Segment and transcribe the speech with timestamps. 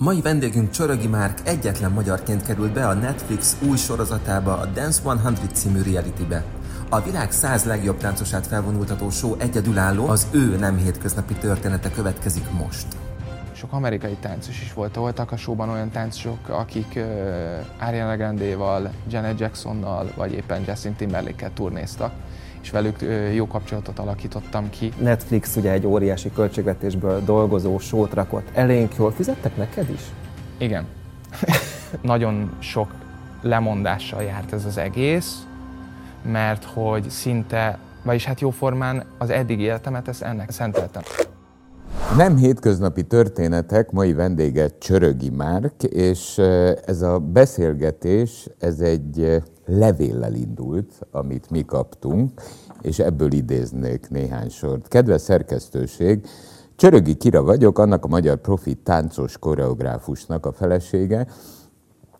[0.00, 5.32] Mai vendégünk Csörögi Márk egyetlen magyarként került be a Netflix új sorozatába, a Dance 100
[5.52, 6.44] című realitybe.
[6.88, 12.86] A világ száz legjobb táncosát felvonultató show egyedülálló, az ő nem hétköznapi története következik most.
[13.52, 14.94] Sok amerikai táncos is volt.
[14.94, 21.52] Voltak a showban olyan táncosok, akik uh, Ariana Grande-val, Janet Jacksonnal, vagy éppen Justin Timberlake-kel
[21.54, 22.12] turnéztak
[22.68, 22.96] és velük
[23.34, 24.92] jó kapcsolatot alakítottam ki.
[25.00, 30.00] Netflix ugye egy óriási költségvetésből dolgozó sót rakott elénk, jól fizettek neked is?
[30.58, 30.86] Igen.
[32.02, 32.94] Nagyon sok
[33.42, 35.46] lemondással járt ez az egész,
[36.22, 41.02] mert hogy szinte, vagyis hát jóformán az eddig életemet ezt ennek szenteltem.
[42.16, 46.38] Nem hétköznapi történetek, mai vendége Csörögi Márk, és
[46.86, 52.42] ez a beszélgetés, ez egy levéllel indult, amit mi kaptunk,
[52.82, 54.88] és ebből idéznék néhány sort.
[54.88, 56.26] Kedves szerkesztőség,
[56.76, 61.26] Csörögi Kira vagyok, annak a magyar profi táncos koreográfusnak a felesége,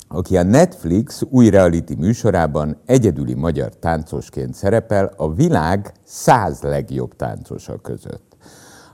[0.08, 7.76] aki a Netflix új reality műsorában egyedüli magyar táncosként szerepel a világ száz legjobb táncosa
[7.76, 8.36] között.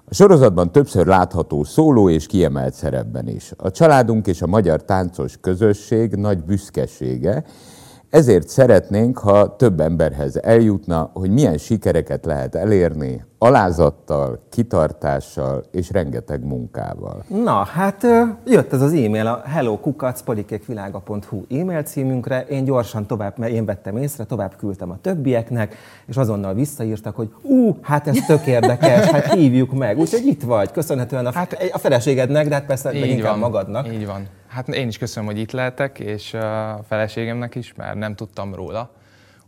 [0.04, 3.52] A sorozatban többször látható szóló és kiemelt szerepben is.
[3.56, 7.44] A családunk és a magyar táncos közösség nagy büszkesége,
[8.14, 16.44] ezért szeretnénk, ha több emberhez eljutna, hogy milyen sikereket lehet elérni alázattal, kitartással és rengeteg
[16.44, 17.24] munkával.
[17.28, 18.06] Na, hát
[18.46, 22.44] jött ez az e-mail a hellokukacpodikékvilága.hu e-mail címünkre.
[22.46, 27.34] Én gyorsan tovább, mert én vettem észre, tovább küldtem a többieknek, és azonnal visszaírtak, hogy
[27.42, 29.98] ú, hát ez tök érdekes, hát hívjuk meg.
[29.98, 33.92] Úgyhogy itt vagy, köszönhetően a, hát, a feleségednek, de hát persze meg inkább van, magadnak.
[33.92, 34.26] Így van.
[34.48, 38.90] Hát én is köszönöm, hogy itt lehetek, és a feleségemnek is, mert nem tudtam róla,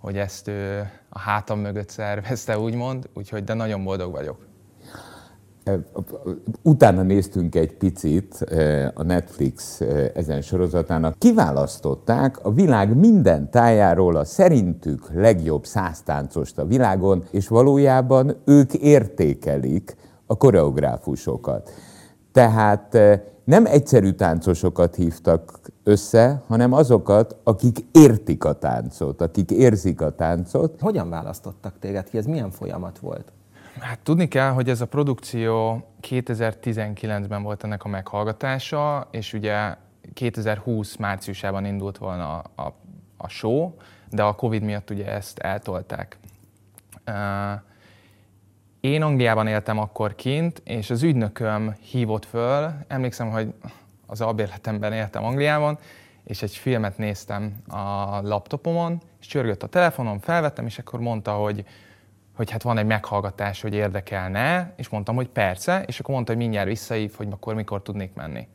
[0.07, 4.37] hogy ezt ő a hátam mögött szervezte, úgymond, úgyhogy de nagyon boldog vagyok.
[6.63, 8.35] Utána néztünk egy picit
[8.95, 9.81] a Netflix
[10.15, 11.19] ezen sorozatának.
[11.19, 19.97] Kiválasztották a világ minden tájáról a szerintük legjobb száztáncost a világon, és valójában ők értékelik
[20.27, 21.71] a koreográfusokat.
[22.33, 22.99] Tehát
[23.47, 30.81] nem egyszerű táncosokat hívtak össze, hanem azokat, akik értik a táncot, akik érzik a táncot.
[30.81, 32.19] Hogyan választottak téged ki?
[32.19, 33.33] Ez milyen folyamat volt?
[33.81, 39.75] Hát tudni kell, hogy ez a produkció 2019-ben volt ennek a meghallgatása, és ugye
[40.15, 42.75] 2020 márciusában indult volna a, a,
[43.17, 43.73] a show,
[44.11, 46.19] de a Covid miatt ugye ezt eltolták.
[47.07, 47.15] Uh,
[48.87, 53.53] én Angliában éltem akkor kint, és az ügynököm hívott föl, emlékszem, hogy
[54.07, 55.79] az albérletemben éltem Angliában,
[56.25, 61.65] és egy filmet néztem a laptopomon, és csörgött a telefonom, felvettem, és akkor mondta, hogy,
[62.37, 66.41] hogy hát van egy meghallgatás, hogy érdekelne, és mondtam, hogy perce, és akkor mondta, hogy
[66.41, 68.49] mindjárt visszaív, hogy akkor mikor tudnék menni.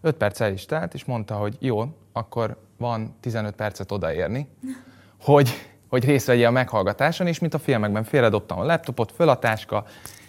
[0.00, 4.48] Öt perc el is telt, és mondta, hogy jó, akkor van 15 percet odaérni,
[5.20, 9.38] hogy hogy részt vegye a meghallgatáson, és mint a filmekben félredobtam a laptopot, föl a
[9.38, 9.84] táska,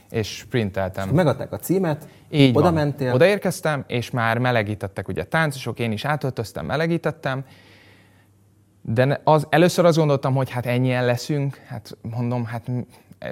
[0.09, 1.07] és printeltem.
[1.07, 2.73] És megadták a címet, Így oda van.
[2.73, 3.13] mentél.
[3.13, 7.43] Odaérkeztem, és már melegítettek ugye táncosok, én is átöltöztem, melegítettem,
[8.81, 12.71] de az, először azt gondoltam, hogy hát ennyien leszünk, hát mondom, hát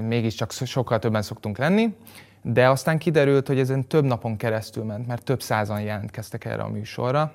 [0.02, 1.96] mégiscsak sokkal többen szoktunk lenni,
[2.42, 6.68] de aztán kiderült, hogy ezen több napon keresztül ment, mert több százan jelentkeztek erre a
[6.68, 7.34] műsorra,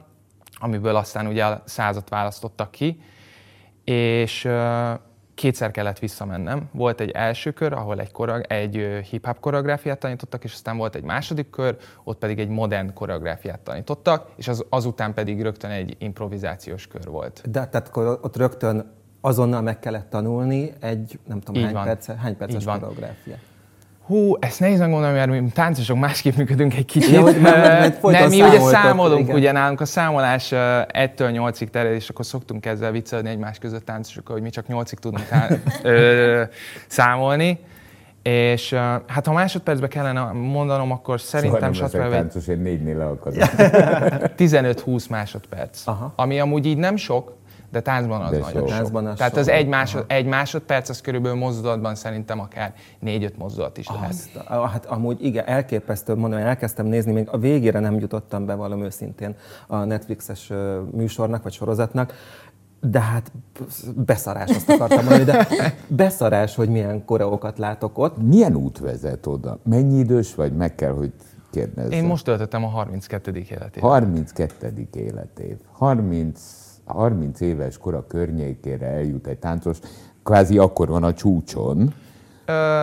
[0.54, 3.02] amiből aztán ugye a százat választottak ki,
[3.84, 4.48] és
[5.34, 6.69] kétszer kellett visszamennem.
[6.72, 8.76] Volt egy első kör, ahol egy, korag, egy
[9.10, 14.31] hip-hop koreográfiát tanítottak, és aztán volt egy második kör, ott pedig egy modern koreográfiát tanítottak,
[14.37, 17.50] és az, azután pedig rögtön egy improvizációs kör volt.
[17.50, 22.37] De tehát akkor ott rögtön azonnal meg kellett tanulni egy, nem tudom, hány, perc, hány
[22.37, 23.41] perces koreográfiát?
[24.12, 27.11] Hú, ezt nehéz megmondani, mert mi táncosok másképp működünk egy kicsit.
[27.11, 29.37] Ja, hogy mert, mert mi ugye számolunk, igen.
[29.37, 34.28] ugye nálunk a számolás 1-től 8-ig terjed, és akkor szoktunk ezzel viccelni egymás között táncosok,
[34.28, 36.43] hogy mi csak 8-ig tudunk tá- ö,
[36.87, 37.59] számolni.
[38.23, 38.73] És
[39.06, 43.49] hát ha másodpercben kellene mondanom, akkor szerintem Soha nem táncos, én négynél leakadom.
[44.39, 45.82] 15-20 másodperc.
[45.85, 46.12] Aha.
[46.17, 47.37] Ami amúgy így nem sok,
[47.72, 48.69] de táncban az de nagyon sok.
[48.69, 53.78] Táncban az Tehát az egy, másod, egy másodperc, az körülbelül mozdulatban szerintem akár négy-öt mozdulat
[53.78, 54.10] is lehet.
[54.10, 58.54] Azt, hát amúgy igen, elképesztő, mondom, én elkezdtem nézni, még a végére nem jutottam be
[58.54, 59.36] valami őszintén
[59.66, 60.52] a Netflixes
[60.90, 62.12] műsornak vagy sorozatnak,
[62.80, 63.32] de hát
[63.96, 65.46] beszarás, azt akartam mondani, de
[65.86, 68.22] beszarás, hogy milyen koreókat látok ott.
[68.22, 69.58] Milyen út vezet oda?
[69.64, 70.52] Mennyi idős vagy?
[70.52, 71.12] Meg kell, hogy
[71.50, 71.92] kérdezzem.
[71.92, 73.32] Én most töltöttem a 32.
[73.50, 73.82] életév.
[73.82, 74.88] 32.
[74.92, 75.56] életév.
[75.72, 76.62] 30
[76.93, 79.79] 30 éves kora környékére eljut egy táncos,
[80.23, 81.94] kvázi akkor van a csúcson.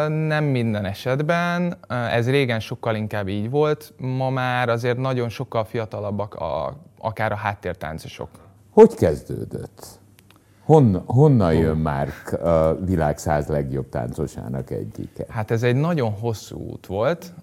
[0.07, 1.77] Nem minden esetben.
[1.87, 3.93] Ez régen sokkal inkább így volt.
[3.97, 8.29] Ma már azért nagyon sokkal fiatalabbak a, akár a háttértáncosok.
[8.71, 9.99] Hogy kezdődött?
[10.63, 12.09] Hon, honnan jön már
[12.43, 15.25] a világ száz legjobb táncosának egyike?
[15.29, 17.33] Hát ez egy nagyon hosszú út volt.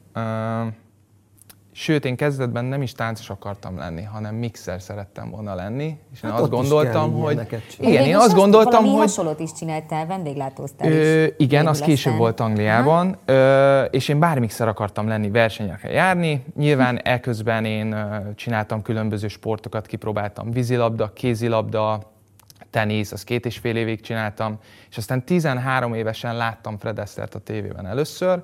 [1.79, 5.99] Sőt, én kezdetben nem is táncos akartam lenni, hanem mixer szerettem volna lenni.
[6.13, 7.41] És hát én azt gondoltam, hogy...
[7.79, 8.99] Igen, én azt gondoltam, hogy...
[8.99, 11.33] hasonlót is csináltál, vendéglátóztál ö, is.
[11.37, 16.45] Igen, az később volt Angliában, ö, és én bármixer akartam lenni, versenyekre járni.
[16.55, 17.97] Nyilván eközben én
[18.35, 22.01] csináltam különböző sportokat, kipróbáltam vízilabda, kézilabda,
[22.71, 24.59] tenisz, az két és fél évig csináltam,
[24.91, 28.43] és aztán 13 évesen láttam Fred Astert a tévében először,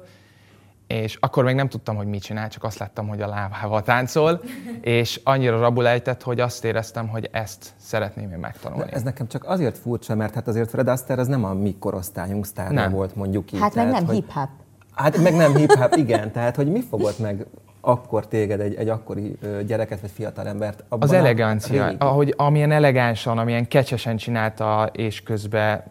[0.93, 4.41] és akkor még nem tudtam, hogy mit csinál, csak azt láttam, hogy a lábával táncol,
[4.81, 8.85] és annyira rabul ejtett, hogy azt éreztem, hogy ezt szeretném én megtanulni.
[8.85, 11.77] De ez nekem csak azért furcsa, mert hát azért Fred Astaire az nem a mi
[11.79, 13.61] korosztályunk sztárja volt, mondjuk így.
[13.61, 14.49] Hát meg nem hogy, hip-hop.
[14.95, 16.33] Hát meg nem hip-hop, igen.
[16.33, 17.47] Tehát, hogy mi fogott meg
[17.81, 20.85] akkor téged, egy, egy akkori gyereket vagy fiatalembert?
[20.89, 25.85] Abban az elegancia, a ahogy, amilyen elegánsan, amilyen kecsesen csinálta, és közben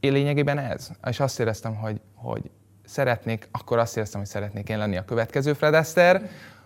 [0.00, 0.90] én lényegében ez.
[1.08, 2.50] És azt éreztem, hogy, hogy
[2.88, 6.22] szeretnék, akkor azt éreztem, hogy szeretnék én lenni a következő Fred Astaire,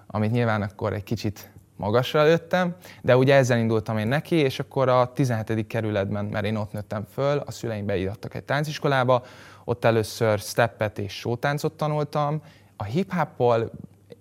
[0.07, 4.89] amit nyilván akkor egy kicsit magasra lőttem, de ugye ezzel indultam én neki, és akkor
[4.89, 5.67] a 17.
[5.67, 9.23] kerületben, mert én ott nőttem föl, a szüleim beírattak egy tánciskolába,
[9.65, 12.43] ott először steppet és sótáncot tanultam,
[12.77, 13.71] a hip-hoppal,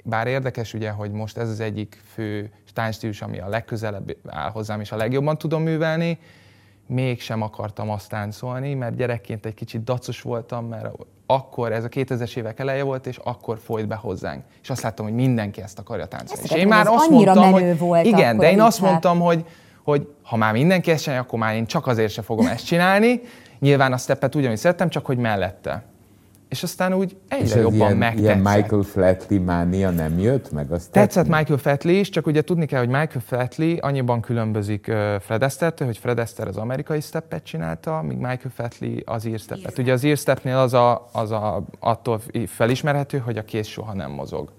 [0.04, 4.82] bár érdekes ugye, hogy most ez az egyik fő táncstílus, ami a legközelebb áll hozzám,
[4.82, 6.20] és a legjobban tudom művelni,
[6.88, 10.90] mégsem akartam azt táncolni, mert gyerekként egy kicsit dacos voltam, mert
[11.34, 14.44] akkor ez a 2000-es évek eleje volt, és akkor folyt be hozzánk.
[14.62, 16.42] És azt láttam, hogy mindenki ezt akarja táncolni.
[16.44, 19.46] Ezt és én már azt mondtam, hogy volt igen, de én azt mondtam, hogy,
[19.84, 23.22] hogy ha már mindenki ezt csinálja, akkor már én csak azért se fogom ezt csinálni.
[23.60, 25.84] Nyilván a steppet ugyanúgy szerettem, csak hogy mellette
[26.52, 28.24] és aztán úgy egyre és jobban ilyen, megtetszett.
[28.24, 30.72] ilyen Michael Flatley mánia nem jött meg?
[30.72, 34.92] Azt tetszett tetszett Michael Flatley is, csak ugye tudni kell, hogy Michael Flatley annyiban különbözik
[35.20, 39.78] Fred Astaire-től, hogy Fred Astaire az amerikai steppet csinálta, míg Michael Flatley az ír steppet.
[39.78, 44.12] Ugye az ír stepnél az, a, az a, attól felismerhető, hogy a kéz soha nem
[44.12, 44.52] mozog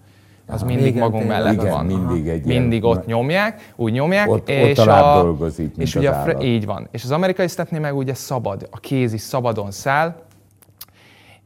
[0.46, 1.86] az mindig igen, magunk mellett igen, van.
[1.86, 4.28] Mindig, egy mindig ilyen, ott nyomják, úgy nyomják.
[4.28, 6.88] Ott, és ott a, dolgozik, mint és ugye ugye, Így van.
[6.90, 10.14] És az amerikai stepnél meg ugye szabad, a kéz is szabadon száll,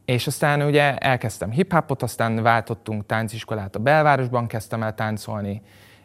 [0.07, 5.63] és aztán ugye elkezdtem hip-hopot, aztán váltottunk tánciskolát a belvárosban, kezdtem el táncolni.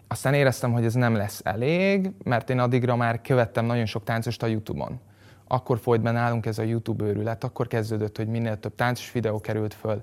[0.08, 4.44] Aztán éreztem, hogy ez nem lesz elég, mert én addigra már követtem nagyon sok táncost
[4.44, 5.00] a YouTube-on.
[5.48, 9.40] Akkor folyt be nálunk ez a YouTube őrület, akkor kezdődött, hogy minél több táncos videó
[9.40, 10.02] került föl.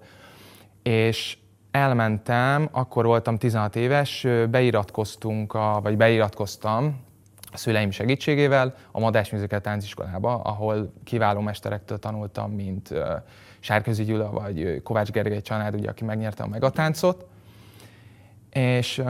[0.83, 1.39] És
[1.71, 7.01] elmentem, akkor voltam 16 éves, beiratkoztunk, a, vagy beiratkoztam
[7.53, 12.95] a szüleim segítségével a Madás Musical tánciskolába, ahol kiváló mesterektől tanultam, mint
[13.61, 17.27] Sárközi Gyula vagy Kovács Gergely család, ugye, aki megnyerte a megatáncot.
[18.51, 19.03] És,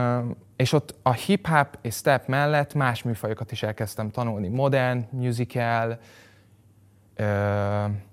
[0.56, 4.48] és ott a hip-hop és step mellett más műfajokat is elkezdtem tanulni.
[4.48, 5.98] Modern, musical,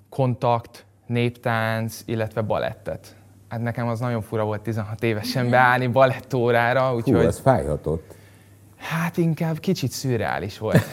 [0.09, 3.15] kontakt, néptánc, illetve balettet.
[3.47, 6.95] Hát nekem az nagyon fura volt 16 évesen beállni balettórára.
[6.95, 7.13] Úgyhogy...
[7.13, 8.15] Hú, az fájhatott.
[8.77, 10.83] Hát inkább kicsit szürreális volt.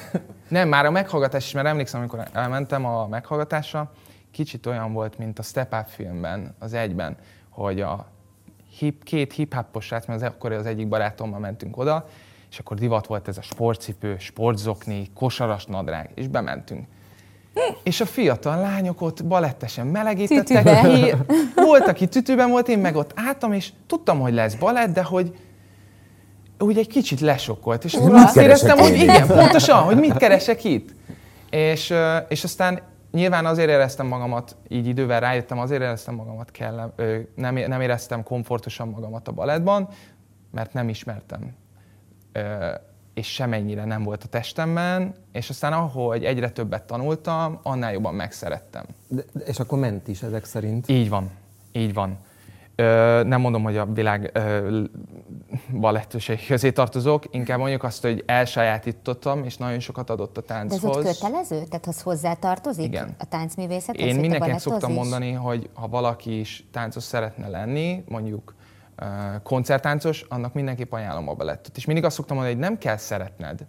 [0.49, 3.93] Nem, már a meghallgatás is, mert emlékszem, amikor elmentem a meghallgatásra,
[4.32, 7.17] kicsit olyan volt, mint a Step Up filmben, az egyben,
[7.49, 8.06] hogy a
[8.79, 12.08] hip, két hip-hopos srác, mert az, akkor az egyik barátommal mentünk oda,
[12.50, 16.86] és akkor divat volt ez a sportcipő, sportzokni, kosaras nadrág, és bementünk.
[17.82, 21.17] És a fiatal lányok ott balettesen melegítettek.
[21.55, 25.36] Volt, aki tütőben volt, én meg ott álltam, és tudtam, hogy lesz balett, de hogy
[26.58, 27.84] úgy egy kicsit lesokkolt.
[27.84, 30.94] És akkor azt éreztem, hogy igen, pontosan, hogy mit keresek itt.
[31.51, 31.94] És,
[32.29, 36.92] és aztán nyilván azért éreztem magamat, így idővel rájöttem, azért éreztem magamat kell,
[37.34, 39.88] nem, nem éreztem komfortosan magamat a balettban,
[40.50, 41.54] mert nem ismertem.
[43.14, 48.84] És semennyire nem volt a testemben, és aztán ahogy egyre többet tanultam, annál jobban megszerettem.
[49.08, 50.88] De, de és akkor ment is ezek szerint?
[50.88, 51.31] Így van,
[51.72, 52.19] így van.
[53.26, 54.32] Nem mondom, hogy a világ
[55.70, 60.81] balettőség közé tartozok, inkább mondjuk azt, hogy elsajátítottam, és nagyon sokat adott a tánchoz.
[60.81, 61.62] De ez ott kötelező?
[61.64, 63.14] Tehát az hozzá tartozik Igen.
[63.19, 64.06] a táncművészethez?
[64.06, 68.54] Én mindenkinek szoktam mondani, hogy ha valaki is táncos szeretne lenni, mondjuk
[69.42, 71.76] koncerttáncos, annak mindenképp ajánlom a balettot.
[71.76, 73.66] És mindig azt szoktam mondani, hogy nem kell szeretned.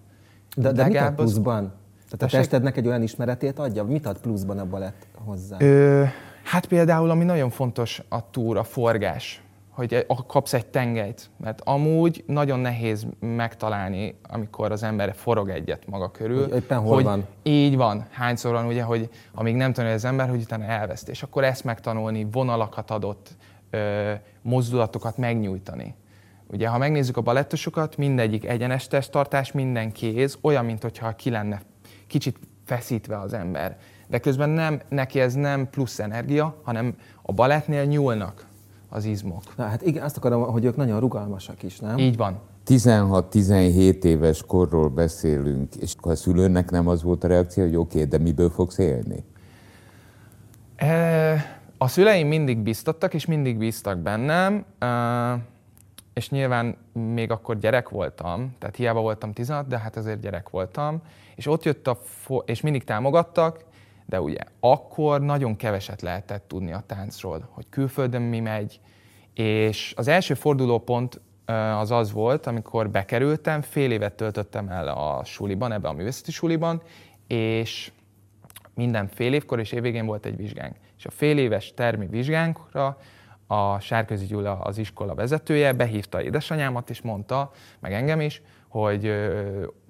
[0.55, 1.73] De, de mit ad pluszban?
[2.09, 3.83] Tehát a testednek egy olyan ismeretét adja?
[3.83, 5.57] Mit ad pluszban a balett hozzá?
[5.59, 6.03] Ö,
[6.43, 9.42] Hát például, ami nagyon fontos a túr, a forgás.
[9.74, 16.12] Hogy kapsz egy tengelyt, mert amúgy nagyon nehéz megtalálni, amikor az ember forog egyet maga
[16.12, 16.44] körül.
[16.44, 17.25] Hogy éppen hol hogy van.
[17.44, 18.08] Így van.
[18.12, 21.10] Hányszor van ugye, hogy amíg nem tanulja az ember, hogy utána elveszt.
[21.10, 23.30] És akkor ezt megtanulni, vonalakat adott,
[23.70, 24.12] ö,
[24.42, 25.96] mozdulatokat megnyújtani.
[26.48, 31.62] Ugye, ha megnézzük a balettosokat, mindegyik egyenes testtartás, minden kéz, olyan, mintha ki lenne
[32.08, 33.77] kicsit feszítve az ember.
[34.08, 38.51] De közben nem, neki ez nem plusz energia, hanem a balettnél nyúlnak
[38.93, 39.41] az izmok.
[39.55, 41.97] Na, hát igen, azt akarom, hogy ők nagyon rugalmasak is, nem?
[41.97, 42.39] Így van.
[42.65, 48.09] 16-17 éves korról beszélünk, és a szülőnek nem az volt a reakció, hogy oké, okay,
[48.09, 49.23] de miből fogsz élni?
[51.77, 54.65] A szüleim mindig biztattak, és mindig bíztak bennem,
[56.13, 56.75] és nyilván
[57.13, 61.01] még akkor gyerek voltam, tehát hiába voltam 16, de hát azért gyerek voltam,
[61.35, 63.65] és ott jött a, fo- és mindig támogattak,
[64.05, 68.79] de ugye akkor nagyon keveset lehetett tudni a táncról, hogy külföldön mi megy,
[69.33, 71.22] és az első fordulópont
[71.79, 76.81] az az volt, amikor bekerültem, fél évet töltöttem el a suliban, ebbe a művészeti suliban,
[77.27, 77.91] és
[78.74, 80.75] minden fél évkor és évvégén volt egy vizsgánk.
[80.98, 82.98] És a fél éves termi vizsgánkra
[83.48, 89.13] a Sárközi Gyula, az iskola vezetője, behívta édesanyámat, és mondta, meg engem is, hogy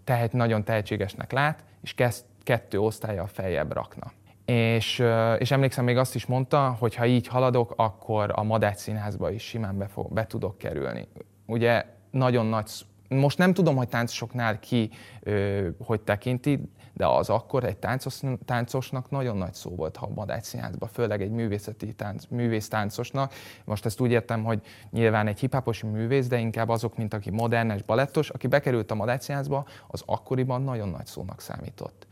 [0.03, 4.12] tehet, nagyon tehetségesnek lát, és kezd kettő osztálya feljebb rakna.
[4.46, 5.04] És,
[5.38, 9.44] és emlékszem, még azt is mondta, hogy ha így haladok, akkor a Madács Színházba is
[9.44, 11.08] simán be, fog, be tudok kerülni.
[11.46, 12.72] Ugye nagyon nagy,
[13.08, 14.90] most nem tudom, hogy táncosoknál ki
[15.22, 20.14] ö, hogy tekinti, de az akkor egy táncos, táncosnak nagyon nagy szó volt, ha a
[20.14, 23.34] Madács Színházba, főleg egy művészeti tánc, művész táncosnak.
[23.66, 27.82] Most ezt úgy értem, hogy nyilván egy hiphopos művész, de inkább azok, mint aki modernes
[27.82, 32.08] balettos, aki bekerült a Madács Színházba, az akkoriban nagyon nagy szónak számított.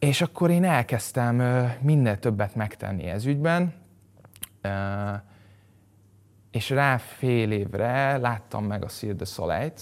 [0.00, 1.42] És akkor én elkezdtem
[1.80, 3.74] minél többet megtenni ez ügyben,
[6.50, 9.80] és rá fél évre láttam meg a Cirque du Soleil-t,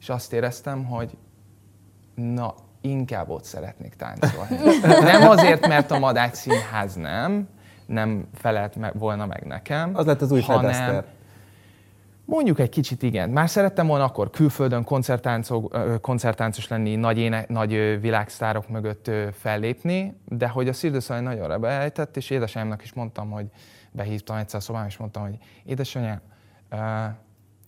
[0.00, 1.16] és azt éreztem, hogy
[2.14, 4.56] na, inkább ott szeretnék táncolni.
[5.12, 7.48] Nem azért, mert a Madács Színház nem,
[7.86, 9.90] nem felelt volna meg nekem.
[9.94, 11.04] Az lett az új hanem.
[12.26, 13.30] Mondjuk egy kicsit igen.
[13.30, 14.84] Már szerettem volna akkor külföldön
[16.00, 22.30] koncerttáncos lenni, nagy, éne, nagy világsztárok mögött fellépni, de hogy a Cirque nagyon rebelejtett, és
[22.30, 23.46] édesanyámnak is mondtam, hogy
[23.90, 26.20] behívtam egyszer a szobám, és mondtam, hogy édesanyám,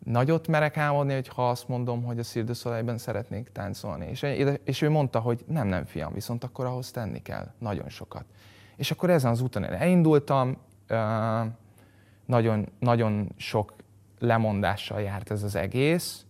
[0.04, 4.06] nagyot merek álmodni, hogy ha azt mondom, hogy a Cirque szeretnék táncolni.
[4.10, 4.26] És,
[4.64, 8.24] és ő mondta, hogy nem, nem fiam, viszont akkor ahhoz tenni kell nagyon sokat.
[8.76, 10.56] És akkor ezen az úton elindultam,
[12.26, 13.74] nagyon, nagyon sok
[14.18, 16.24] lemondással járt ez az egész,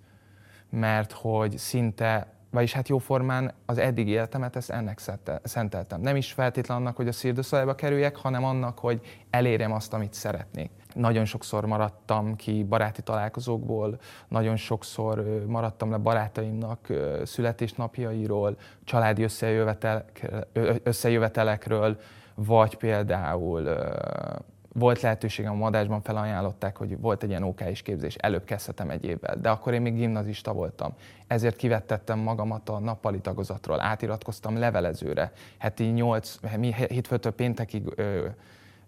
[0.70, 5.00] mert hogy szinte, vagyis hát jóformán az eddig életemet ezt ennek
[5.42, 6.00] szenteltem.
[6.00, 9.00] Nem is feltétlenül annak, hogy a szirduszalajba kerüljek, hanem annak, hogy
[9.30, 10.70] elérjem azt, amit szeretnék.
[10.94, 16.86] Nagyon sokszor maradtam ki baráti találkozókból, nagyon sokszor maradtam le barátaimnak
[17.24, 19.26] születésnapjairól, családi
[20.82, 21.98] összejövetelekről,
[22.34, 23.78] vagy például
[24.78, 29.04] volt lehetőségem a Madásban felajánlották, hogy volt egy ilyen OK is képzés, előbb kezdhetem egy
[29.04, 30.94] évvel, de akkor én még gimnazista voltam.
[31.26, 35.32] Ezért kivettettem magamat a nappali tagozatról, átiratkoztam levelezőre.
[35.58, 36.38] Heti 8,
[36.88, 38.26] hétfőtől péntekig ö,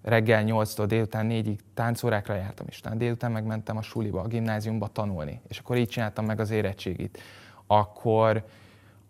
[0.03, 5.41] reggel 8-tól délután 4-ig táncórákra jártam, és délután megmentem a suliba, a gimnáziumba tanulni.
[5.49, 7.19] És akkor így csináltam meg az érettségit.
[7.67, 8.45] Akkor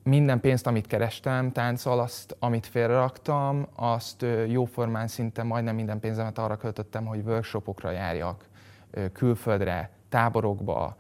[0.03, 6.57] minden pénzt, amit kerestem tánccal, azt, amit félreraktam, azt jóformán szinte majdnem minden pénzemet arra
[6.57, 8.49] költöttem, hogy workshopokra járjak,
[9.13, 10.97] külföldre, táborokba,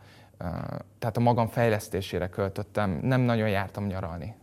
[0.99, 4.35] tehát a magam fejlesztésére költöttem, nem nagyon jártam nyaralni.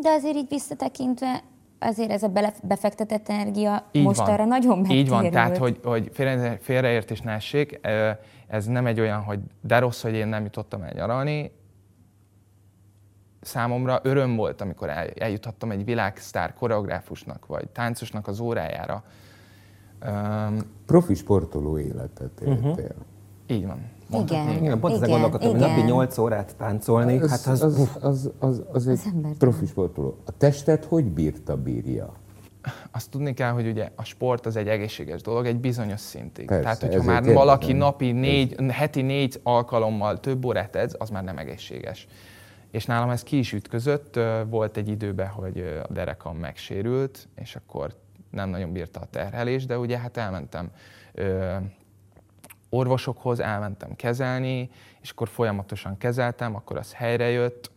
[0.00, 1.42] De azért így visszatekintve,
[1.78, 2.30] azért ez a
[2.62, 4.30] befektetett energia így most van.
[4.30, 5.04] arra nagyon megtérült.
[5.06, 7.80] Így van, tehát hogy, hogy félre, félreértés ne essék,
[8.46, 11.52] ez nem egy olyan, hogy de rossz, hogy én nem jutottam el nyaralni,
[13.46, 19.02] számomra öröm volt, amikor el, eljuthattam egy világsztár koreográfusnak, vagy táncosnak az órájára.
[20.06, 22.52] Um, Profi sportoló életet éltél.
[22.52, 22.78] Uh-huh.
[23.46, 23.94] Így van.
[24.10, 27.62] Igen, igen, pont igen, gondolkodtam, hogy napi 8 órát táncolni, az, hát az...
[27.62, 30.16] Az, az, az, az, az egy az profi sportoló.
[30.24, 32.12] A testet hogy bírta, bírja?
[32.90, 36.46] Azt tudni kell, hogy ugye a sport az egy egészséges dolog, egy bizonyos szintig.
[36.46, 41.24] Persze, Tehát, hogyha már valaki napi négy, heti négy alkalommal több órát edz, az már
[41.24, 42.06] nem egészséges
[42.76, 44.18] és nálam ez ki is ütközött,
[44.48, 47.94] volt egy időben, hogy a derekam megsérült, és akkor
[48.30, 50.70] nem nagyon bírta a terhelés, de ugye hát elmentem
[52.68, 57.70] orvosokhoz, elmentem kezelni, és akkor folyamatosan kezeltem, akkor az helyre jött.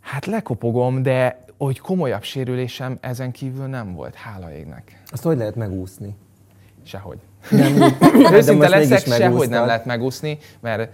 [0.00, 5.02] Hát lekopogom, de hogy komolyabb sérülésem ezen kívül nem volt, hála égnek.
[5.06, 6.16] Azt hogy lehet megúszni?
[6.82, 7.18] Sehogy.
[7.50, 10.92] Nem, de Őszinte leszek, sehogy nem lehet megúszni, mert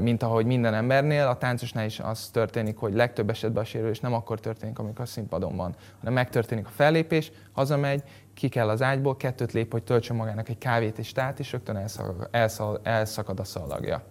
[0.00, 4.12] mint ahogy minden embernél, a táncosnál is az történik, hogy legtöbb esetben a sérülés nem
[4.14, 8.02] akkor történik, amikor a színpadon van, hanem megtörténik a fellépés, hazamegy,
[8.34, 11.76] ki kell az ágyból, kettőt lép, hogy töltsön magának egy kávét és tát, és rögtön
[11.76, 14.02] elszakad, elszal, elszakad a szalagja.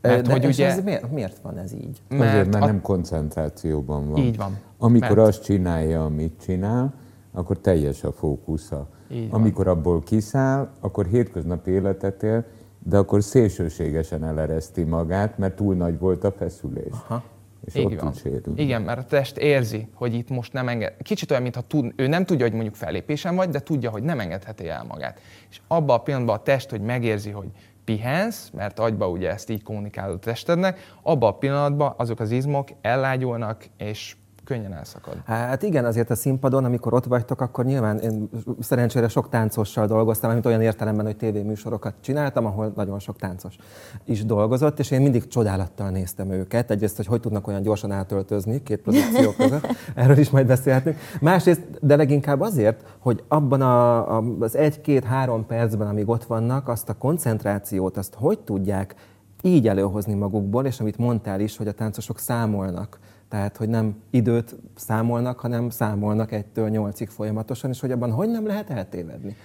[0.00, 2.02] Mert De hogy ugye, ez miért, miért van ez így?
[2.10, 4.20] Azért, mert a- nem koncentrációban van.
[4.20, 4.58] Így van.
[4.78, 6.94] Amikor Mert- azt csinálja, amit csinál,
[7.32, 8.88] akkor teljes a fókusza.
[9.10, 9.40] Így van.
[9.40, 12.44] Amikor abból kiszáll, akkor hétköznapi életet él,
[12.82, 16.92] de akkor szélsőségesen elereszti magát, mert túl nagy volt a feszülés.
[17.08, 17.22] Aha.
[17.64, 18.12] És Így ott van.
[18.12, 18.62] sérülni.
[18.62, 20.96] Igen, mert a test érzi, hogy itt most nem enged.
[21.02, 24.20] Kicsit olyan, mintha tud, ő nem tudja, hogy mondjuk fellépésen vagy, de tudja, hogy nem
[24.20, 25.20] engedheti el magát.
[25.50, 27.48] És abban a pillanatban a test, hogy megérzi, hogy
[27.84, 32.68] pihensz, mert agyba ugye ezt így kommunikálod a testednek, abban a pillanatban azok az izmok
[32.80, 35.16] ellágyulnak, és könnyen elszakad.
[35.24, 38.28] Hát igen, azért a színpadon, amikor ott vagytok, akkor nyilván én
[38.60, 43.56] szerencsére sok táncossal dolgoztam, mint olyan értelemben, hogy tévéműsorokat csináltam, ahol nagyon sok táncos
[44.04, 46.70] is dolgozott, és én mindig csodálattal néztem őket.
[46.70, 50.96] Egyrészt, hogy hogy tudnak olyan gyorsan átöltözni két produkció között, erről is majd beszélhetünk.
[51.20, 56.88] Másrészt, de leginkább azért, hogy abban a, a, az egy-két-három percben, amíg ott vannak, azt
[56.88, 58.94] a koncentrációt, azt hogy tudják
[59.42, 62.98] így előhozni magukból, és amit mondtál is, hogy a táncosok számolnak.
[63.30, 68.46] Tehát, hogy nem időt számolnak, hanem számolnak egytől nyolcig folyamatosan, és hogy abban hogy nem
[68.46, 69.36] lehet eltévedni.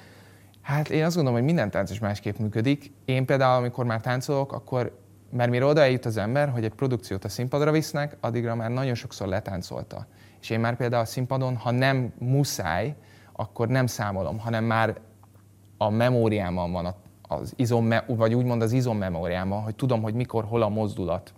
[0.62, 2.92] Hát én azt gondolom, hogy minden táncos másképp működik.
[3.06, 5.00] Én például, amikor már táncolok, akkor,
[5.32, 8.94] mert mire oda eljut az ember, hogy egy produkciót a színpadra visznek, addigra már nagyon
[8.94, 10.08] sokszor letáncolta.
[10.42, 12.96] És én már például a színpadon, ha nem muszáj,
[13.34, 15.00] akkor nem számolom, hanem már
[15.78, 20.70] a memóriámban van az izom, vagy úgymond az izommemóriámban, hogy tudom, hogy mikor, hol a
[20.70, 21.34] mozdulat.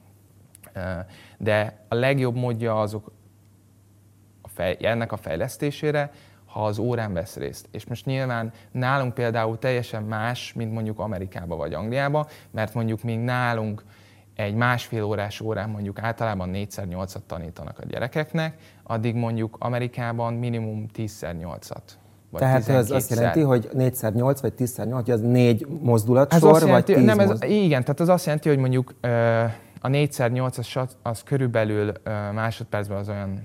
[1.37, 3.11] De a legjobb módja azok
[4.41, 6.11] a fej, ennek a fejlesztésére,
[6.45, 7.67] ha az órán vesz részt.
[7.71, 13.19] És most nyilván nálunk például teljesen más, mint mondjuk Amerikába vagy Angliába, mert mondjuk még
[13.19, 13.83] nálunk
[14.35, 21.81] egy másfél órás órán mondjuk általában 4x8-at tanítanak a gyerekeknek, addig mondjuk Amerikában minimum 10x8-at.
[22.29, 23.15] Vagy Tehát ez azt 12-szer.
[23.15, 27.09] jelenti, hogy 4x8 vagy 10x8, hogy az négy mozdulat Ez sor, azt jelenti, vagy 10
[27.09, 27.55] nem, ez, mozdulat?
[27.55, 29.43] igen, tehát az azt jelenti, hogy mondjuk ö,
[29.79, 31.91] a 4x8 az, körülbelül
[32.33, 33.41] másodpercben az olyan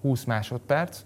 [0.00, 1.00] 20 másodperc,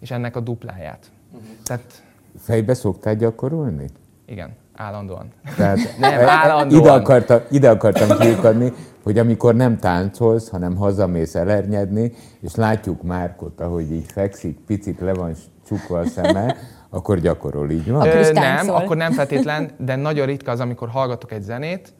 [0.00, 1.10] és ennek a dupláját.
[1.32, 1.42] Mhm.
[1.64, 2.02] Tehát
[2.38, 3.86] Fejbe szoktál gyakorolni?
[4.26, 5.32] igen, állandóan.
[5.56, 6.80] Tehát Nem, e- e- állandóan.
[6.80, 13.60] ide, akartam, ide akartam kiukadni, hogy amikor nem táncolsz, hanem hazamész elernyedni, és látjuk Márkot,
[13.60, 15.34] ahogy így fekszik, picit le van
[15.66, 16.56] csukva a szeme,
[16.90, 18.06] akkor gyakorol, így van?
[18.06, 21.94] Ö, nem, akkor nem feltétlen, de nagyon ritka az, amikor hallgatok egy zenét,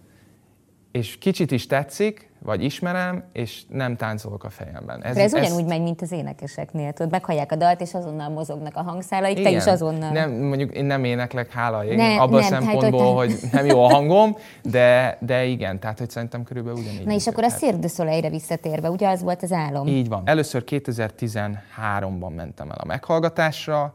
[0.92, 5.04] és kicsit is tetszik, vagy ismerem, és nem táncolok a fejemben.
[5.04, 6.92] Ez, ez ugyanúgy megy, mint az énekeseknél.
[6.92, 9.54] Tudod, meghallják a dalt, és azonnal mozognak a hangszálaik, te Igen.
[9.54, 10.10] is azonnal.
[10.10, 13.66] Nem, mondjuk én nem éneklek, hála ég, Ne- abban a tehát, szempontból, hogy hogy nem
[13.66, 17.06] jó a hangom, de, de igen, tehát hogy szerintem körülbelül ugyanígy.
[17.06, 17.50] Na és akkor a.
[17.50, 19.86] Cirque visszatérve, ugye az volt az álom?
[19.86, 20.22] Így van.
[20.24, 23.94] Először 2013-ban mentem el a meghallgatásra,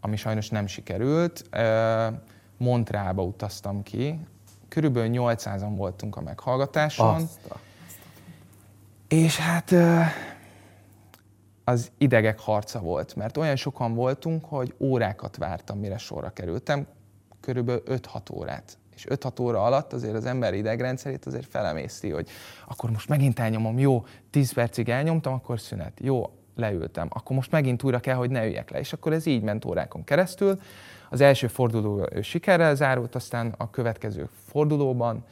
[0.00, 1.44] ami sajnos nem sikerült.
[1.50, 2.06] Ö,
[2.58, 4.18] Montrealba utaztam ki.
[4.76, 7.28] Körülbelül 800-an voltunk a meghallgatáson.
[9.08, 9.74] És hát
[11.64, 16.86] az idegek harca volt, mert olyan sokan voltunk, hogy órákat vártam, mire sorra kerültem,
[17.40, 18.78] körülbelül 5-6 órát.
[18.94, 22.28] És 5-6 óra alatt azért az ember idegrendszerét azért felemészti, hogy
[22.68, 27.82] akkor most megint elnyomom, jó, 10 percig elnyomtam, akkor szünet, jó, leültem, akkor most megint
[27.82, 28.78] újra kell, hogy ne üljek le.
[28.78, 30.60] És akkor ez így ment órákon keresztül.
[31.10, 35.24] Az első forduló sikerrel zárult, aztán a következő fordulóban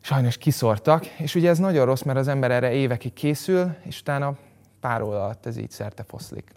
[0.00, 4.36] sajnos kiszortak, és ugye ez nagyon rossz, mert az ember erre évekig készül, és utána
[4.80, 6.50] pár óra alatt ez így szerte foszlik.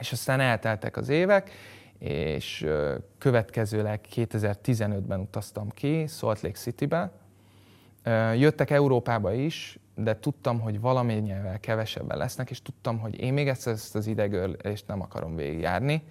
[0.00, 1.50] És aztán elteltek az évek,
[1.98, 2.66] és
[3.18, 7.10] következőleg 2015-ben utaztam ki Salt Lake Citybe.
[8.36, 13.72] Jöttek Európába is, de tudtam, hogy valamennyivel kevesebben lesznek, és tudtam, hogy én még egyszer
[13.72, 16.02] ezt az idegörlést nem akarom végigjárni,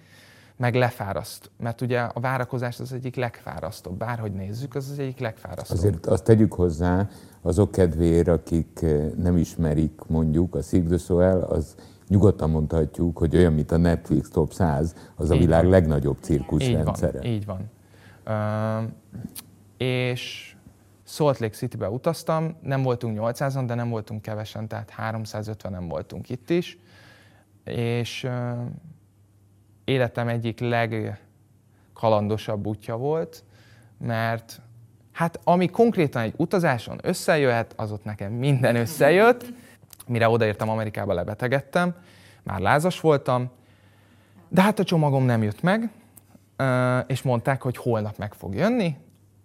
[0.56, 1.50] meg lefáraszt.
[1.58, 3.98] Mert ugye a várakozás az egyik legfárasztóbb.
[3.98, 5.76] Bárhogy nézzük, az az egyik legfárasztóbb.
[5.78, 7.08] Azért azt tegyük hozzá,
[7.42, 11.74] azok kedvéért, akik eh, nem ismerik mondjuk a Cirque du az
[12.08, 15.70] nyugodtan mondhatjuk, hogy olyan, mint a Netflix Top 100, az a Így világ van.
[15.70, 17.18] legnagyobb Így cirkuszrendszere.
[17.18, 17.70] van, így van.
[18.24, 18.82] Ö,
[19.84, 20.54] és
[21.04, 26.50] Salt Lake City-be utaztam, nem voltunk 800-an, de nem voltunk kevesen, tehát 350-en voltunk itt
[26.50, 26.78] is,
[27.64, 28.28] és
[29.84, 33.44] életem egyik legkalandosabb útja volt,
[33.98, 34.60] mert
[35.12, 39.44] hát ami konkrétan egy utazáson összejöhet, az ott nekem minden összejött.
[40.06, 41.96] Mire odaértem Amerikába, lebetegedtem,
[42.42, 43.50] már lázas voltam,
[44.48, 45.90] de hát a csomagom nem jött meg,
[47.06, 48.96] és mondták, hogy holnap meg fog jönni,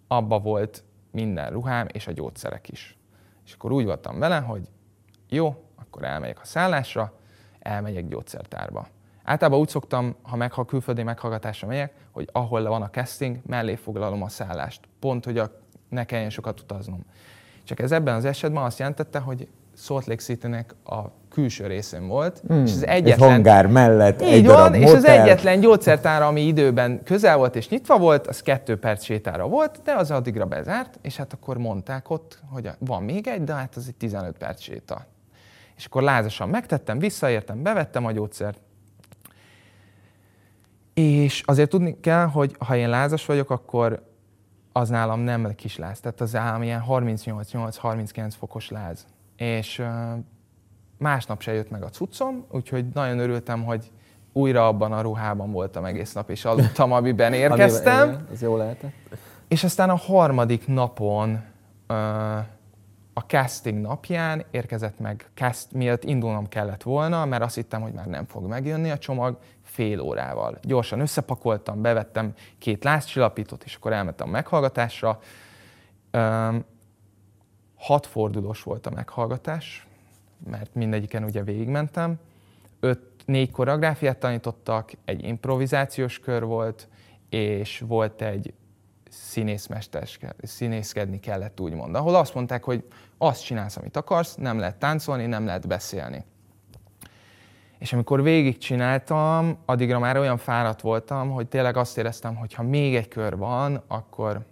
[0.08, 2.97] abba volt minden ruhám és a gyógyszerek is.
[3.45, 4.69] És akkor úgy voltam vele, hogy
[5.30, 7.13] jó, akkor elmegyek a szállásra,
[7.60, 8.88] elmegyek gyógyszertárba.
[9.30, 13.76] Általában úgy szoktam, ha, meg, ha külföldi meghallgatásra megyek, hogy ahol van a casting, mellé
[13.76, 14.82] foglalom a szállást.
[15.00, 15.52] Pont, hogy a,
[15.89, 17.06] ne kelljen sokat utaznom.
[17.63, 22.42] Csak ez ebben az esetben azt jelentette, hogy Salt Lake City-nek a külső részén volt,
[22.48, 23.30] Hmm, és az egy egyetlen...
[23.30, 27.70] hangár mellett, egy Így darab van, és az egyetlen gyógyszertár, ami időben közel volt és
[27.70, 32.10] nyitva volt, az kettő perc sétára volt, de az addigra bezárt, és hát akkor mondták
[32.10, 35.06] ott, hogy van még egy, de hát az egy 15 perc séta.
[35.78, 38.60] És akkor lázasan megtettem, visszaértem, bevettem a gyógyszert,
[40.99, 44.07] és azért tudni kell, hogy ha én lázas vagyok, akkor
[44.71, 49.05] az nálam nem kis láz, tehát az nálam ilyen 38-8-39 fokos láz.
[49.35, 49.83] És
[50.97, 53.91] másnap se jött meg a cuccom, úgyhogy nagyon örültem, hogy
[54.33, 58.09] újra abban a ruhában voltam egész nap, és aludtam, amiben érkeztem.
[58.09, 58.93] Igen, Ez jó lehetett.
[59.47, 61.43] És aztán a harmadik napon,
[63.13, 68.05] a casting napján érkezett meg, cast, miatt indulnom kellett volna, mert azt hittem, hogy már
[68.05, 69.38] nem fog megjönni a csomag,
[69.80, 70.58] fél órával.
[70.62, 75.20] Gyorsan összepakoltam, bevettem két lázcsillapítót, és akkor elmentem a meghallgatásra.
[76.12, 76.56] Ö,
[77.76, 79.88] hat fordulós volt a meghallgatás,
[80.50, 82.20] mert mindegyiken ugye végigmentem.
[82.80, 86.88] Öt, négy koreográfiát tanítottak, egy improvizációs kör volt,
[87.30, 88.54] és volt egy
[89.10, 90.08] színészmester,
[90.42, 92.84] színészkedni kellett úgymond, ahol azt mondták, hogy
[93.18, 96.26] azt csinálsz, amit akarsz, nem lehet táncolni, nem lehet beszélni.
[97.80, 102.96] És amikor végigcsináltam, addigra már olyan fáradt voltam, hogy tényleg azt éreztem, hogy ha még
[102.96, 104.46] egy kör van, akkor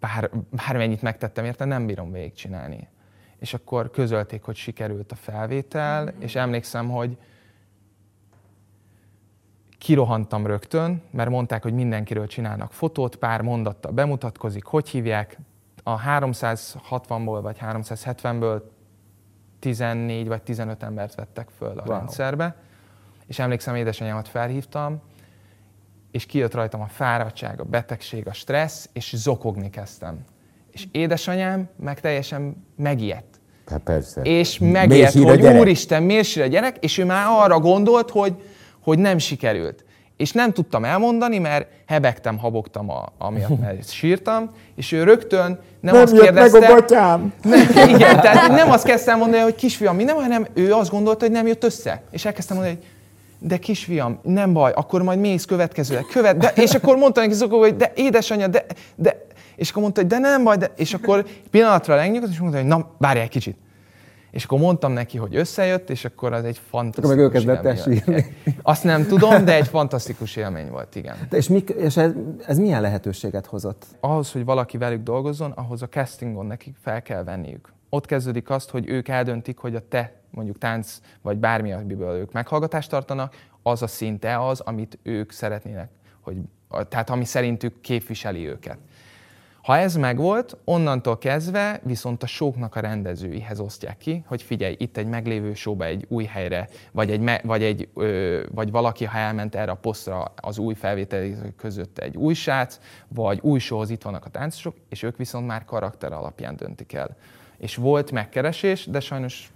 [0.00, 2.88] bár, bármennyit megtettem érte, nem bírom végigcsinálni.
[3.38, 7.18] És akkor közölték, hogy sikerült a felvétel, és emlékszem, hogy
[9.78, 15.38] kirohantam rögtön, mert mondták, hogy mindenkiről csinálnak fotót, pár mondattal bemutatkozik, hogy hívják.
[15.82, 18.62] A 360-ból vagy 370-ből
[19.58, 21.96] 14 vagy 15 embert vettek föl a Wow.
[21.96, 22.56] rendszerbe,
[23.26, 25.00] és emlékszem, édesanyámat felhívtam,
[26.10, 30.24] és kijött rajtam a fáradtság, a betegség, a stressz, és zokogni kezdtem.
[30.70, 33.40] És édesanyám meg teljesen megijedt.
[33.66, 34.22] Hát persze.
[34.22, 35.60] És megijedt, hogy gyerek?
[35.60, 38.42] úristen, miért sír a gyerek, és ő már arra gondolt, hogy,
[38.80, 39.84] hogy nem sikerült.
[40.16, 45.94] És nem tudtam elmondani, mert hebegtem, habogtam a, amiatt, mert sírtam, és ő rögtön nem,
[45.94, 47.32] Nem azt jött meg kérdezte, a gatyám!
[47.42, 51.24] nem, igen, tehát nem azt kezdtem mondani, hogy kisfiam, mi nem, hanem ő azt gondolta,
[51.24, 52.02] hogy nem jött össze.
[52.10, 52.88] És elkezdtem mondani, hogy
[53.38, 57.58] de kisfiam, nem baj, akkor majd mész következőleg, követ, de, és akkor mondta neki Zokó,
[57.58, 59.26] hogy de édesanyja, de, de,
[59.56, 62.66] és akkor mondta, hogy de nem baj, de, és akkor pillanatra lenyugodt, és mondta, hogy
[62.66, 63.56] na, várj egy kicsit.
[64.36, 67.64] És akkor mondtam neki, hogy összejött, és akkor az egy fantasztikus Akkor meg ő kezdett
[67.64, 68.24] el élmény volt.
[68.62, 71.16] Azt nem tudom, de egy fantasztikus élmény volt, igen.
[71.28, 72.12] De és, mik, és ez,
[72.46, 73.86] ez milyen lehetőséget hozott?
[74.00, 77.72] ahhoz, hogy valaki velük dolgozzon, ahhoz a castingon nekik fel kell venniük.
[77.88, 82.32] Ott kezdődik azt, hogy ők eldöntik, hogy a te mondjuk tánc, vagy bármi, amiből ők
[82.32, 86.36] meghallgatást tartanak, az a szinte az, amit ők szeretnének, hogy,
[86.88, 88.78] tehát ami szerintük képviseli őket.
[89.66, 94.96] Ha ez megvolt, onnantól kezdve viszont a sóknak a rendezőihez osztják ki, hogy figyelj, itt
[94.96, 99.54] egy meglévő showba egy új helyre, vagy, egy, vagy, egy, ö, vagy valaki, ha elment
[99.54, 104.24] erre a posztra az új felvételek között egy új srác, vagy új showhoz itt vannak
[104.24, 107.16] a táncosok, és ők viszont már karakter alapján döntik el.
[107.58, 109.50] És volt megkeresés, de sajnos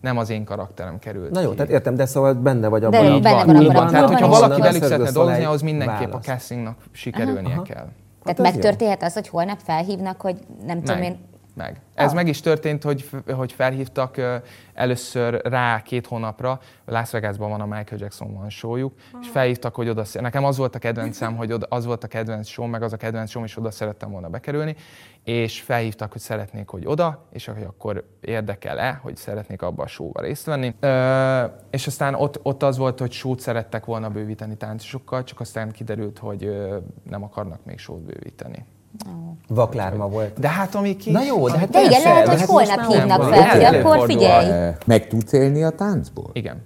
[0.00, 1.56] nem az én karakterem került Na jó, ki.
[1.56, 3.86] tehát értem, de szóval benne vagy abban De a benne van, van van.
[3.86, 6.26] a Tehát, hogyha valaki velük szeretne dolgozni, ahhoz mindenképp a választ.
[6.28, 7.62] castingnak sikerülnie Aha.
[7.62, 7.88] kell.
[8.26, 8.60] Tehát Hát ez jó.
[8.60, 10.36] megtörténhet az, hogy holnap felhívnak, hogy
[10.66, 11.18] nem tudom én,
[11.56, 11.80] Meg.
[11.94, 12.14] Ez Ah.
[12.14, 14.16] meg is történt, hogy, hogy felhívtak
[14.74, 19.88] először rá két hónapra, Las Vegasban van a Michael Jackson van showjuk, és felhívtak, hogy
[19.88, 22.92] oda Nekem az volt a kedvencem, hogy oda, az volt a kedvenc show, meg az
[22.92, 24.76] a kedvenc show, és oda szerettem volna bekerülni,
[25.26, 30.20] és felhívtak, hogy szeretnék, hogy oda, és hogy akkor érdekel-e, hogy szeretnék abba a showba
[30.20, 30.74] részt venni.
[30.80, 35.70] Ö, és aztán ott, ott az volt, hogy show szerettek volna bővíteni táncosokkal, csak aztán
[35.70, 36.76] kiderült, hogy ö,
[37.10, 38.64] nem akarnak még show bővíteni.
[39.48, 40.40] vaklárma volt.
[40.40, 41.10] De hát ami ki...
[41.10, 44.74] Na jó, de hát De igen, lehet, hogy hát holnap hívnak fel, hogy akkor figyelj.
[44.86, 46.30] Meg tudsz élni a táncból?
[46.32, 46.62] Igen.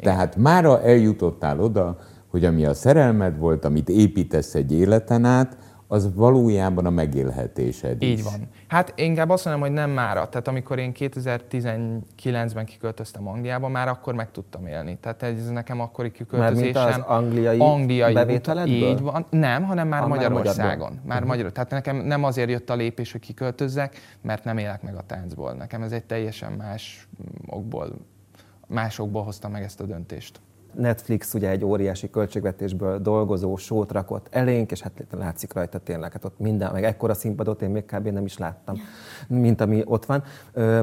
[0.00, 1.98] Tehát mára eljutottál oda,
[2.30, 5.56] hogy ami a szerelmed volt, amit építesz egy életen át,
[5.94, 8.08] az valójában a megélhetésed is.
[8.08, 8.48] Így van.
[8.68, 10.28] Hát inkább azt mondom, hogy nem mára.
[10.28, 14.98] Tehát amikor én 2019-ben kiköltöztem Angliába, már akkor meg tudtam élni.
[15.00, 16.72] Tehát ez nekem akkori kiköltözésen...
[16.72, 18.74] Mármint az angliai angliai bevételedből?
[18.74, 19.26] Így van.
[19.30, 20.68] Nem, hanem már már Magyarországon.
[20.68, 21.02] magyarból.
[21.06, 21.52] Már magyar.
[21.52, 25.52] Tehát nekem nem azért jött a lépés, hogy kiköltözzek, mert nem élek meg a táncból.
[25.52, 27.08] Nekem ez egy teljesen más
[27.46, 27.88] okból,
[28.66, 30.40] másokból hoztam meg ezt a döntést.
[30.76, 36.24] Netflix ugye egy óriási költségvetésből dolgozó sót rakott elénk, és hát látszik rajta tényleg, hát
[36.24, 38.06] ott minden, meg ekkora színpadot én még kb.
[38.08, 38.76] nem is láttam,
[39.28, 40.22] mint ami ott van,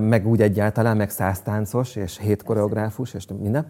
[0.01, 3.67] meg úgy egyáltalán, meg száz táncos, és hét koreográfus, és minden.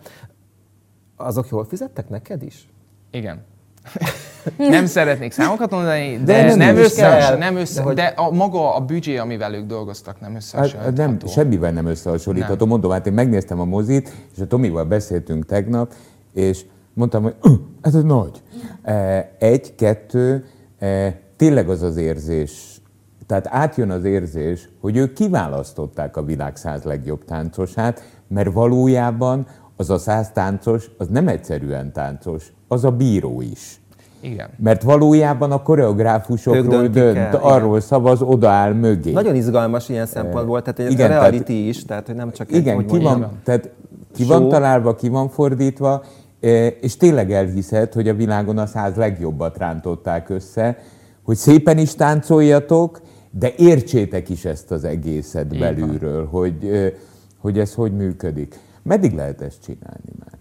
[1.15, 2.69] Azok jól fizettek neked is?
[3.11, 3.41] Igen.
[4.57, 7.37] nem szeretnék számokat mondani, de, De nem nem, is össze, kell.
[7.37, 11.01] nem össze, De hogy- de a, maga a büdzsé, amivel ők dolgoztak, nem Hát, összehasonlítható.
[11.01, 12.65] nem, semmivel nem összehasonlítható.
[12.65, 15.93] Mondom, hát én megnéztem a mozit, és a Tomival beszéltünk tegnap,
[16.33, 18.41] és mondtam, hogy "Ugh, ez egy nagy.
[18.81, 20.45] Eh, Egy, kettő,
[20.79, 22.81] eh, tényleg az az érzés,
[23.27, 29.89] tehát átjön az érzés, hogy ők kiválasztották a világ száz legjobb táncosát, mert valójában az
[29.89, 33.81] a száz táncos, az nem egyszerűen táncos, az a bíró is.
[34.19, 34.49] Igen.
[34.57, 37.33] Mert valójában a koreográfusokról dönt, el, igen.
[37.33, 39.11] arról szavaz, odaáll mögé.
[39.11, 42.51] Nagyon izgalmas ilyen szempontból, tehát egy igen, igen, reality tehát- is, tehát hogy nem csak
[42.51, 43.69] egy, Igen, hogy ki van, tehát
[44.13, 46.03] ki van találva, ki van fordítva,
[46.39, 50.77] eh, és tényleg elhiszed, hogy a világon a száz legjobbat rántották össze,
[51.23, 55.75] hogy szépen is táncoljatok, de értsétek is ezt az egészet Így van.
[55.75, 56.93] belülről, hogy, eh,
[57.37, 58.59] hogy ez hogy működik.
[58.83, 60.39] Meddig lehet ezt csinálni már?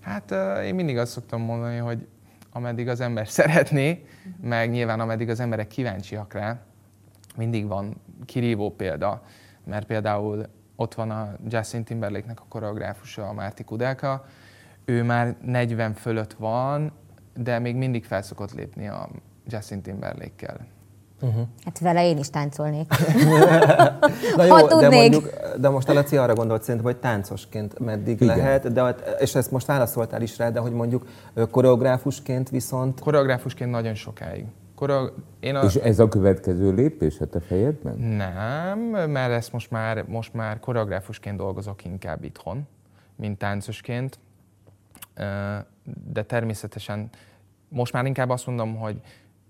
[0.00, 2.06] Hát ö, én mindig azt szoktam mondani, hogy
[2.52, 4.04] ameddig az ember szeretné,
[4.40, 6.60] meg nyilván ameddig az emberek kíváncsiak rá,
[7.36, 9.22] mindig van kirívó példa,
[9.64, 14.24] mert például ott van a Justin Timberlake-nek a koreográfusa, a Márti Kudelka,
[14.84, 16.92] ő már 40 fölött van,
[17.36, 19.08] de még mindig felszokott lépni a
[19.48, 20.56] Justin Timberlake-kel.
[21.64, 22.86] Hát vele én is táncolnék.
[24.36, 24.90] Na Ha jó, de, tudnék.
[25.10, 28.36] mondjuk, de most a Laci arra gondolt szerintem, hogy táncosként meddig Igen.
[28.36, 31.06] Lehet, de, ott- és ezt most válaszoltál is rá, de hogy mondjuk
[31.50, 34.44] koreográfusként viszont Koreográfusként nagyon sokáig.
[34.74, 35.64] Koreo- én a...
[35.64, 37.98] És ez a következő lépés a te fejedben?
[37.98, 38.78] Nem,
[39.10, 42.66] mert ezt most már, most már koreográfusként dolgozok inkább itthon,
[43.16, 44.18] mint táncosként.
[46.04, 47.10] De természetesen
[47.68, 49.00] most már inkább azt mondom, hogy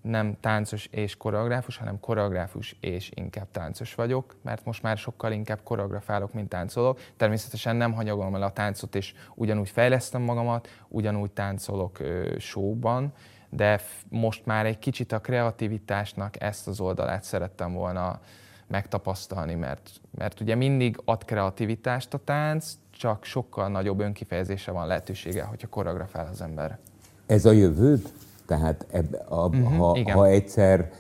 [0.03, 5.59] nem táncos és koreográfus, hanem koreográfus és inkább táncos vagyok, mert most már sokkal inkább
[5.63, 6.99] koreografálok, mint táncolok.
[7.17, 11.99] Természetesen nem hanyagolom el a táncot, és ugyanúgy fejlesztem magamat, ugyanúgy táncolok
[12.39, 13.13] showban,
[13.57, 18.21] de most már egy kicsit a kreativitásnak ezt az oldalát szerettem volna
[18.67, 25.43] megtapasztalni, mert, mert ugye mindig ad kreativitást a tánc, csak sokkal nagyobb önkifejezése van lehetősége,
[25.43, 26.79] hogyha koreografál az ember.
[27.27, 28.13] Ez a jövőd?
[28.47, 30.17] Tehát ebbe, a, uh-huh, ha, igen.
[30.17, 30.91] ha egyszer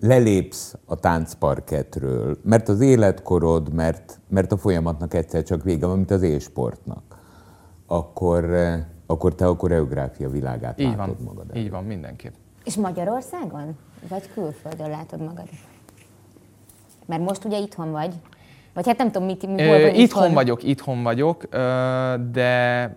[0.00, 6.10] lelépsz a táncparketről, mert az életkorod, mert, mert a folyamatnak egyszer csak vége van, mint
[6.10, 7.02] az élsportnak,
[7.86, 12.32] akkor, eh, akkor te a koreográfia világát Így látod van, magad így van, mindenképp.
[12.64, 13.78] És Magyarországon?
[14.08, 15.48] Vagy külföldön látod magad?
[17.06, 18.14] Mert most ugye itthon vagy.
[18.74, 21.44] Vagy hát nem tudom, mit, mi, vagy itthon vagyok, itthon vagyok,
[22.30, 22.96] de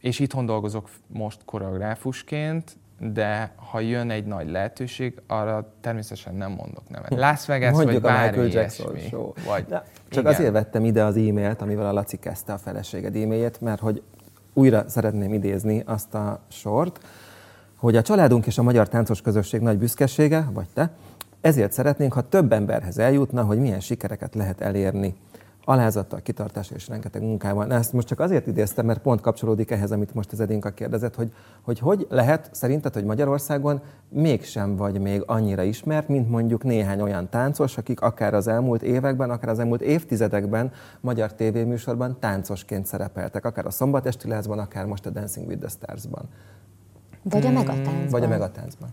[0.00, 6.88] és itthon dolgozok most koreográfusként, de ha jön egy nagy lehetőség, arra természetesen nem mondok
[6.88, 7.14] nemet.
[7.14, 9.08] Las Vegas, mondjuk vagy a bármi Michael Jackson ilyesmi.
[9.08, 9.32] show.
[9.46, 10.32] Vagy, De csak igen.
[10.34, 14.02] azért vettem ide az e-mailt, amivel a Laci kezdte a feleséged e-mailjét, mert hogy
[14.58, 17.00] újra szeretném idézni azt a sort,
[17.76, 20.90] hogy a családunk és a magyar táncos közösség nagy büszkesége, vagy te,
[21.40, 25.14] ezért szeretnénk, ha több emberhez eljutna, hogy milyen sikereket lehet elérni.
[25.68, 27.66] Alázattal, kitartással és rengeteg munkával.
[27.66, 31.14] Na, ezt most csak azért idéztem, mert pont kapcsolódik ehhez, amit most az Edinka kérdezett,
[31.14, 37.00] hogy, hogy hogy lehet szerinted, hogy Magyarországon mégsem vagy még annyira ismert, mint mondjuk néhány
[37.00, 43.44] olyan táncos, akik akár az elmúlt években, akár az elmúlt évtizedekben magyar tévéműsorban táncosként szerepeltek,
[43.44, 46.28] akár a Szombatesti Lázban, akár most a Dancing with the Stars-ban,
[47.22, 48.08] Vagy a megatáncban.
[48.08, 48.88] vagy a Megatáncban.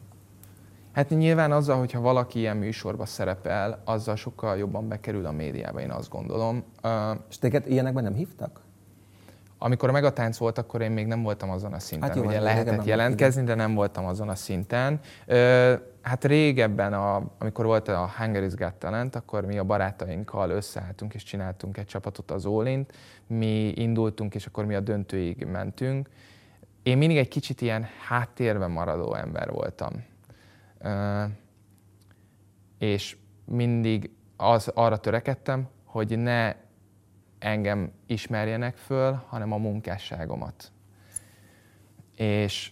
[0.95, 5.91] Hát nyilván azzal, hogyha valaki ilyen műsorba szerepel, azzal sokkal jobban bekerül a médiába, én
[5.91, 6.63] azt gondolom.
[7.29, 8.61] És téged ilyenekben nem hívtak?
[9.57, 12.09] Amikor a megatánc volt, akkor én még nem voltam azon a szinten.
[12.09, 14.99] Hát jó, Ugye hát lehetett jelentkezni, de nem voltam azon a szinten.
[16.01, 21.23] Hát régebben, a, amikor volt a Hungary's Got Talent, akkor mi a barátainkkal összeálltunk és
[21.23, 22.93] csináltunk egy csapatot az Olint.
[23.27, 26.09] Mi indultunk, és akkor mi a döntőig mentünk.
[26.83, 30.13] Én mindig egy kicsit ilyen háttérben maradó ember voltam.
[32.77, 36.55] És mindig az, arra törekedtem, hogy ne
[37.39, 40.71] engem ismerjenek föl, hanem a munkásságomat.
[42.15, 42.71] És,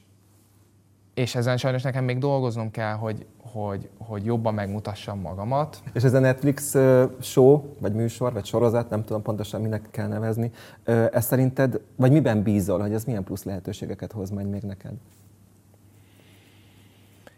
[1.13, 5.81] és ezen sajnos nekem még dolgoznom kell, hogy, hogy, hogy jobban megmutassam magamat.
[5.93, 6.75] És ez a Netflix
[7.21, 10.51] show, vagy műsor, vagy sorozat, nem tudom pontosan minek kell nevezni,
[11.11, 14.93] ez szerinted, vagy miben bízol, hogy ez milyen plusz lehetőségeket hoz majd még neked?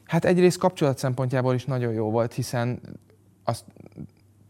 [0.05, 2.79] Hát egyrészt kapcsolat szempontjából is nagyon jó volt, hiszen
[3.43, 3.65] azt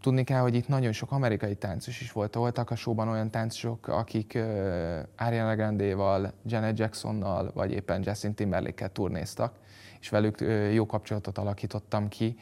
[0.02, 2.36] tudni kell, hogy itt nagyon sok amerikai táncos is volt.
[2.36, 8.91] Voltak a showban olyan táncosok, akik uh, Ariana Grande-val, Janet Jacksonnal, vagy éppen Justin Timberlake-kel
[8.91, 9.60] turnéztak,
[10.00, 12.36] és velük uh, jó kapcsolatot alakítottam ki,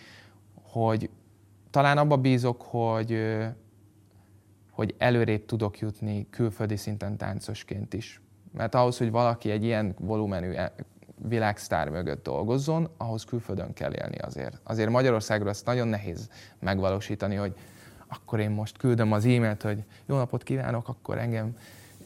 [0.61, 1.09] hogy
[1.69, 3.45] talán abba bízok, hogy, uh,
[4.71, 8.21] hogy előrébb tudok jutni külföldi szinten táncosként is.
[8.51, 10.53] Mert ahhoz, hogy valaki egy ilyen volumenű
[11.27, 14.59] világsztár mögött dolgozzon, ahhoz külföldön kell élni azért.
[14.63, 17.53] Azért Magyarországról ezt nagyon nehéz megvalósítani, hogy
[18.07, 21.55] akkor én most küldöm az e-mailt, hogy jó napot kívánok, akkor engem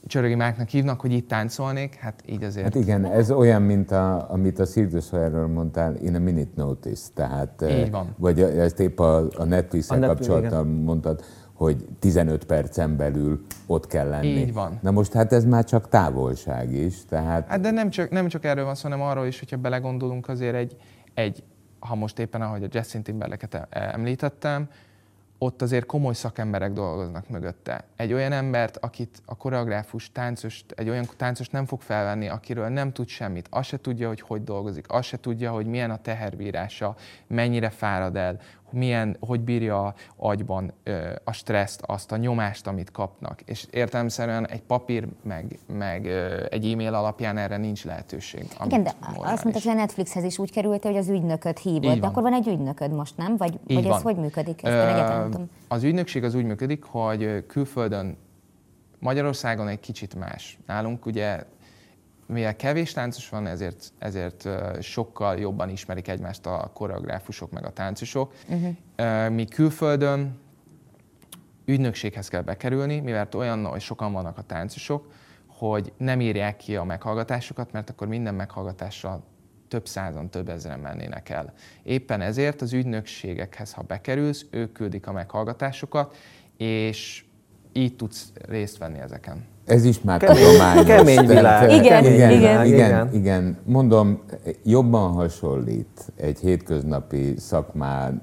[0.08, 2.66] Csörögi Márknak hívnak, hogy itt táncolnék, hát így azért.
[2.66, 7.08] Hát igen, ez olyan, mint a, amit a Cirque du mondtál, in a minute notice,
[7.14, 7.66] tehát...
[7.70, 8.16] Így van.
[8.18, 11.24] Vagy ezt épp a, a Netflix-el kapcsolatban mondtad,
[11.58, 14.28] hogy 15 percen belül ott kell lenni.
[14.28, 14.80] Így van.
[14.82, 17.48] Na most hát ez már csak távolság is, tehát...
[17.48, 20.56] Hát de nem csak, nem csak erről van szó, hanem arról is, hogyha belegondolunk azért
[20.56, 20.76] egy,
[21.14, 21.44] egy
[21.80, 24.70] ha most éppen ahogy a Justin Timberlake-et említettem,
[25.38, 27.84] ott azért komoly szakemberek dolgoznak mögötte.
[27.96, 32.92] Egy olyan embert, akit a koreográfus táncos, egy olyan táncos nem fog felvenni, akiről nem
[32.92, 36.96] tud semmit, azt se tudja, hogy hogy dolgozik, azt se tudja, hogy milyen a teherbírása,
[37.28, 38.40] mennyire fárad el,
[38.72, 40.74] milyen, hogy bírja agyban
[41.24, 43.42] a stresszt, azt a nyomást, amit kapnak.
[43.42, 46.08] És értelemszerűen egy papír, meg, meg
[46.50, 48.48] egy e-mail alapján erre nincs lehetőség.
[48.66, 52.00] Igen, de azt mondta, hogy a Netflixhez is úgy került, hogy az ügynököt hívott.
[52.00, 53.38] De akkor van egy ügynököd most, nem?
[53.38, 54.64] Vagy, vagy ez hogy működik?
[54.64, 58.18] Ezt Ö, az ügynökség az úgy működik, hogy külföldön
[59.00, 60.58] Magyarországon egy kicsit más.
[60.66, 61.44] Nálunk ugye
[62.28, 64.48] mivel kevés táncos van, ezért, ezért
[64.82, 68.34] sokkal jobban ismerik egymást a koreográfusok meg a táncosok.
[68.48, 69.30] Uh-huh.
[69.30, 70.40] Mi külföldön
[71.66, 75.12] ügynökséghez kell bekerülni, mivel olyan hogy sokan vannak a táncosok,
[75.48, 79.24] hogy nem írják ki a meghallgatásokat, mert akkor minden meghallgatásra
[79.68, 81.54] több százan, több ezeren mennének el.
[81.84, 86.16] Éppen ezért az ügynökségekhez, ha bekerülsz, ők küldik a meghallgatásokat,
[86.58, 87.26] és
[87.74, 89.46] így tudsz részt venni ezeken.
[89.66, 90.86] Ez is már tudományos.
[90.86, 91.72] Kemény világ.
[91.72, 93.58] Igen, igen, igen, igen, igen.
[93.66, 94.20] Mondom,
[94.64, 98.18] jobban hasonlít egy hétköznapi szakmával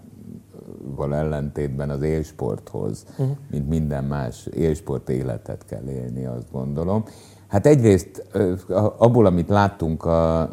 [1.14, 3.36] ellentétben az élsporthoz, uh-huh.
[3.50, 7.04] mint minden más élsport életet kell élni, azt gondolom.
[7.54, 8.24] Hát egyrészt
[8.98, 10.50] abból, amit láttunk a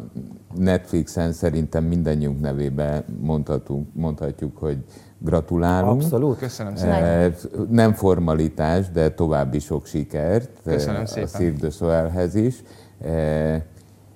[0.54, 4.76] Netflixen, szerintem mindannyiunk nevébe mondhatunk, mondhatjuk, hogy
[5.18, 6.02] Gratulálunk.
[6.02, 6.38] Abszolút.
[6.38, 7.34] Köszönöm szépen.
[7.70, 11.24] Nem formalitás, de további sok sikert Köszönöm szépen.
[11.24, 12.54] a Cirque du Soleilhez is.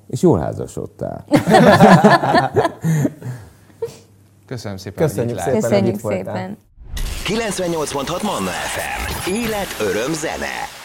[0.06, 1.24] És jól házasodtál.
[4.46, 6.56] Köszönöm szépen, Köszönjük szépen, Köszönjük szépen.
[7.24, 9.30] 98.6 Manna FM.
[9.30, 10.84] Élet, öröm, zene.